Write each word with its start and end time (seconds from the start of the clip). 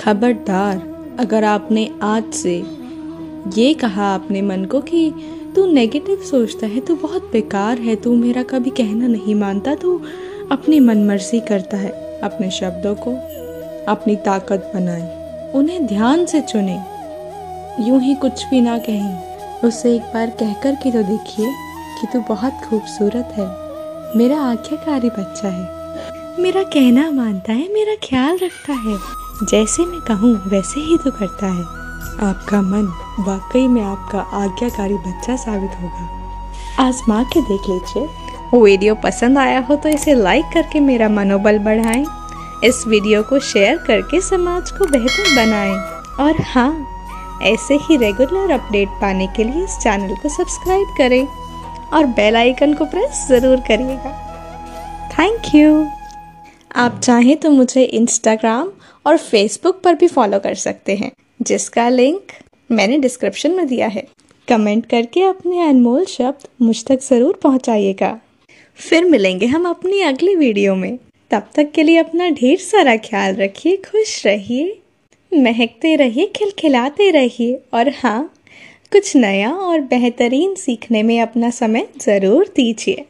खबरदार, 0.00 0.76
अगर 1.20 1.44
आपने 1.44 1.88
आज 2.02 2.32
से 2.34 2.54
ये 3.56 3.72
कहा 3.74 4.14
अपने 4.14 4.42
मन 4.42 4.64
को 4.64 4.80
कि 4.80 5.10
तू 5.56 5.64
नेगेटिव 5.66 6.22
सोचता 6.24 6.66
है, 6.66 6.80
तू 6.80 6.94
बहुत 6.96 7.30
बेकार 7.32 7.78
है, 7.78 7.96
तू 7.96 8.14
मेरा 8.16 8.42
कभी 8.44 8.70
कहना 8.70 9.06
नहीं 9.06 9.34
मानता, 9.34 9.74
तू 9.74 10.00
अपनी 10.52 10.80
मनमर्जी 10.80 11.40
करता 11.48 11.76
है, 11.76 11.90
अपने 12.22 12.50
शब्दों 12.50 12.94
को, 12.98 13.14
अपनी 13.88 14.16
ताकत 14.24 14.70
बनाए, 14.74 15.52
उन्हें 15.54 15.86
ध्यान 15.86 16.26
से 16.26 16.40
चुने। 16.42 16.80
यूँ 17.80 18.00
ही 18.00 18.14
कुछ 18.16 18.44
भी 18.46 18.60
ना 18.60 18.78
कहें 18.80 19.62
उससे 19.64 19.94
एक 19.96 20.02
बार 20.14 20.30
कह 20.40 20.52
कर 20.62 20.74
के 20.74 20.90
तो 20.90 21.02
देखिए 21.04 21.52
कि 22.00 22.06
तू 22.12 22.20
बहुत 22.28 22.60
खूबसूरत 22.64 23.34
है, 23.36 23.48
मेरा 24.18 24.40
आख्याकारी 24.42 25.10
बच्चा 25.10 25.48
है, 25.48 26.42
मेरा 26.42 26.62
कहना 26.64 27.10
मानता 27.12 27.52
है, 27.52 27.72
मेरा 27.74 27.94
ख्याल 28.04 28.38
रखता 28.38 28.72
है। 28.80 28.98
जैसे 29.42 29.84
मैं 29.86 30.00
कहूँ, 30.00 30.32
वैसे 30.48 30.80
ही 30.80 30.96
तो 30.98 31.10
करता 31.10 31.46
है। 31.46 31.62
आपका 32.22 32.60
मन 32.62 32.86
वाकई 33.20 33.66
में 33.68 33.82
आपका 33.82 34.20
आज्ञाकारी 34.36 34.94
बच्चा 34.96 35.36
साबित 35.36 35.76
होगा। 35.82 36.08
आजमा 36.78 37.22
के 37.24 37.40
देख 37.42 37.68
लीजिए। 37.68 38.08
वीडियो 38.54 38.94
पसंद 38.94 39.38
आया 39.38 39.60
हो 39.60 39.76
तो 39.76 39.88
इसे 39.88 40.14
लाइक 40.14 40.44
करके 40.54 40.80
मेरा 40.80 41.08
मनोबल 41.08 41.58
बढ़ाएँ। 41.58 42.04
इस 42.64 42.82
वीडियो 42.86 43.22
को 43.22 43.38
शेयर 43.40 43.76
करके 43.86 44.20
समाज 44.20 44.70
को 44.70 44.86
बेहतर 44.86 45.34
बनाएँ। 45.36 45.76
और 46.20 46.42
हाँ 46.46 46.86
ऐसे 47.42 47.74
ही 47.82 47.96
रेगुलर 47.96 48.50
अपडेट 48.52 48.88
पाने 49.00 49.26
के 49.36 49.44
लिए 49.44 49.64
इस 49.64 49.78
चैनल 49.82 50.14
को 50.14 50.28
सब्सक्राइब 50.28 50.94
करें। 50.98 51.26
और 51.92 52.06
बेल 52.08 52.36
आइकन 52.36 52.74
को 52.74 52.84
प्रेस 52.86 53.26
ज़रूर 53.28 53.60
करिएगा। 53.68 54.12
थैंक 55.10 55.54
यू 55.54 55.86
आप 56.76 56.98
चाहें 56.98 57.36
तो 57.36 57.50
मुझे 57.50 57.82
इंस्टाग्राम 57.82 58.68
और 59.06 59.16
फेसबुक 59.18 59.80
पर 59.82 59.94
भी 59.94 60.06
फॉलो 60.08 60.38
कर 60.38 60.54
सकते 60.56 60.94
हैं, 60.94 61.10
जिसका 61.40 61.88
लिंक 61.88 62.32
मैंने 62.70 62.98
डिस्क्रिप्शन 62.98 63.52
में 63.52 63.66
दिया 63.66 63.86
है। 63.88 64.06
कमेंट 64.48 64.86
करके 64.86 65.22
अपने 65.22 65.60
अनमोल 65.62 66.04
शब्द 66.06 66.48
मुझ 66.62 66.84
तक 66.84 67.00
ज़रूर 67.02 67.38
पहुंचाइएगा। 67.42 68.18
फिर 68.78 69.04
मिलेंगे 69.04 69.46
हम 69.46 69.68
अपनी 69.68 70.00
अगली 70.02 70.34
वीडियो 70.36 70.74
में। 70.74 70.98
तब 71.30 71.48
तक 71.56 71.70
के 71.72 71.82
लिए 71.82 71.96
अपना 71.98 72.28
ढेर 72.30 72.58
सारा 72.58 72.96
ख्याल 72.98 73.34
रखिए, 73.36 73.76
खुश 73.78 74.26
रहिए, 74.26 74.76
महकते 75.32 75.94
रहिए, 75.96 76.26
खिलखिलाते 76.36 77.10
रहिए 77.10 77.60
और 77.74 77.88
हाँ 77.96 78.30
कुछ 78.92 79.14
नया 79.16 79.50
और 79.52 79.80
बेहतरीन 79.80 80.54
सीखने 80.54 81.02
में 81.02 81.20
अपना 81.20 81.50
समय 81.52 81.86
ज़रूर 82.00 82.52
दीजिए। 82.56 83.04